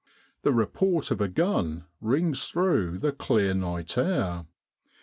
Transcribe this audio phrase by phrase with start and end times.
[0.41, 4.47] The report of a gun rings through the clear night air.